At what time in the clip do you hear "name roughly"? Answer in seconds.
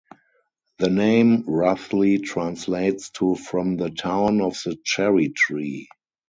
0.89-2.17